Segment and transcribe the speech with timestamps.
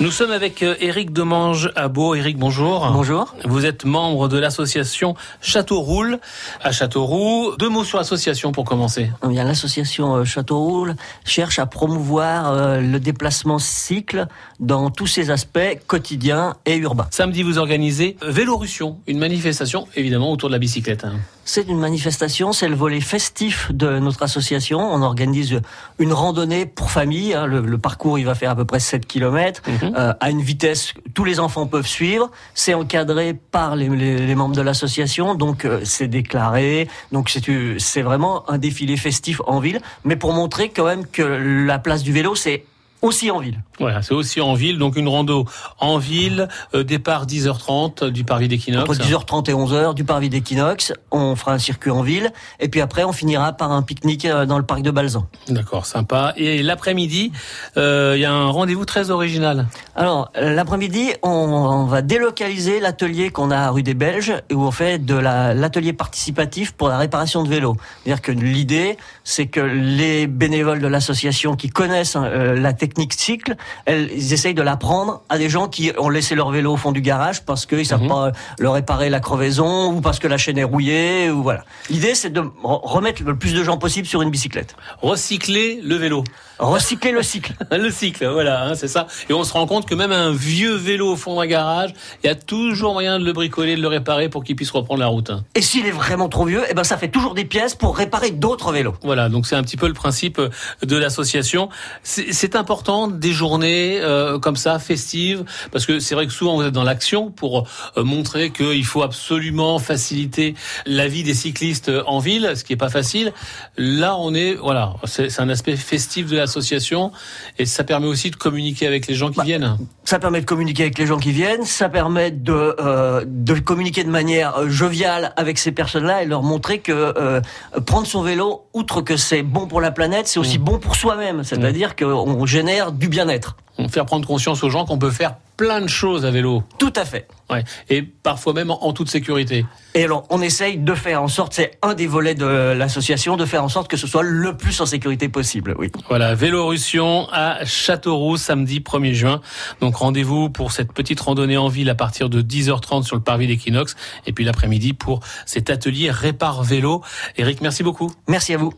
[0.00, 0.74] Nous sommes avec euh,
[1.08, 2.16] Demange à Beau.
[2.16, 2.90] Eric, bonjour.
[2.92, 3.32] Bonjour.
[3.44, 6.18] Vous êtes membre de l'association Châteauroule
[6.60, 7.54] à Châteauroux.
[7.60, 9.10] Deux mots sur l'association pour commencer.
[9.22, 14.26] Eh l'association euh, Châteauroule cherche à promouvoir euh, le déplacement cycle
[14.58, 17.06] dans tous ses aspects quotidiens et urbains.
[17.12, 21.04] Samedi, vous organisez Vélorussion, une manifestation évidemment autour de la bicyclette.
[21.04, 21.20] Hein.
[21.44, 24.80] C'est une manifestation, c'est le volet festif de notre association.
[24.80, 25.60] On organise
[25.98, 27.34] une randonnée pour famille.
[27.34, 27.46] Hein.
[27.46, 29.62] Le, parcours, il va faire à peu près 7 km.
[29.96, 32.30] Euh, à une vitesse tous les enfants peuvent suivre.
[32.54, 36.88] C'est encadré par les, membres de l'association, donc euh, c'est déclaré.
[37.12, 37.34] Donc
[37.78, 42.02] c'est vraiment un défilé festif en ville, mais pour montrer quand même que la place
[42.02, 42.64] du vélo, c'est
[43.02, 43.62] aussi en ville.
[43.80, 45.46] Voilà, c'est aussi en ville, donc une rando
[45.80, 48.88] en ville, euh, départ 10h30 du parvis d'Equinox.
[48.88, 52.80] Entre 10h30 et 11h du parvis d'Equinox, on fera un circuit en ville, et puis
[52.80, 55.26] après on finira par un pique-nique euh, dans le parc de Balzan.
[55.48, 56.34] D'accord, sympa.
[56.36, 57.32] Et l'après-midi,
[57.76, 59.66] euh, il y a un rendez-vous très original.
[59.96, 64.98] Alors, l'après-midi, on, va délocaliser l'atelier qu'on a à rue des Belges, où on fait
[64.98, 67.76] de l'atelier participatif pour la réparation de vélos.
[68.02, 73.56] C'est-à-dire que l'idée, c'est que les bénévoles de l'association qui connaissent la technique cycle,
[73.88, 77.00] ils essayent de l'apprendre à des gens qui ont laissé leur vélo au fond du
[77.00, 78.08] garage parce qu'ils savent mhm.
[78.08, 81.64] pas leur réparer la crevaison ou parce que la chaîne est rouillée ou voilà.
[81.90, 84.76] L'idée c'est de remettre le plus de gens possible sur une bicyclette.
[85.02, 86.24] Recycler le vélo.
[86.58, 87.54] Recycler le cycle.
[87.72, 89.06] le cycle, voilà, hein, c'est ça.
[89.28, 91.92] Et on se rend compte que même un vieux vélo au fond d'un garage,
[92.22, 95.00] il y a toujours moyen de le bricoler, de le réparer pour qu'il puisse reprendre
[95.00, 95.30] la route.
[95.30, 95.44] Hein.
[95.54, 98.30] Et s'il est vraiment trop vieux, eh ben ça fait toujours des pièces pour réparer
[98.30, 98.94] d'autres vélos.
[99.02, 100.40] Voilà, donc c'est un petit peu le principe
[100.82, 101.68] de l'association.
[102.02, 106.62] C'est important des journées euh, comme ça, festives, parce que c'est vrai que souvent vous
[106.62, 110.54] êtes dans l'action pour euh, montrer qu'il faut absolument faciliter
[110.86, 113.32] la vie des cyclistes en ville, ce qui est pas facile.
[113.76, 117.12] Là, on est, voilà, c'est un aspect festif de la association
[117.58, 119.76] et ça permet aussi de communiquer avec les gens qui bah, viennent.
[120.04, 124.04] Ça permet de communiquer avec les gens qui viennent, ça permet de, euh, de communiquer
[124.04, 127.40] de manière euh, joviale avec ces personnes-là et leur montrer que euh,
[127.86, 130.64] prendre son vélo, outre que c'est bon pour la planète, c'est aussi mmh.
[130.64, 132.04] bon pour soi-même, c'est-à-dire mmh.
[132.04, 133.43] qu'on génère du bien-être.
[133.76, 136.62] On faire prendre conscience aux gens qu'on peut faire plein de choses à vélo.
[136.78, 137.28] Tout à fait.
[137.50, 137.64] Ouais.
[137.88, 139.66] Et parfois même en, toute sécurité.
[139.94, 143.44] Et alors, on essaye de faire en sorte, c'est un des volets de l'association, de
[143.44, 145.74] faire en sorte que ce soit le plus en sécurité possible.
[145.78, 145.90] Oui.
[146.08, 149.40] Voilà, Vélorussion à Châteauroux, samedi 1er juin.
[149.80, 153.46] Donc rendez-vous pour cette petite randonnée en ville à partir de 10h30 sur le parvis
[153.46, 153.96] d'Equinox.
[154.26, 157.02] Et puis l'après-midi pour cet atelier Répare Vélo.
[157.36, 158.12] Eric, merci beaucoup.
[158.28, 158.72] Merci à vous.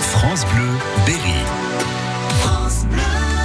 [0.00, 0.68] France Bleu,
[1.06, 1.71] Berry.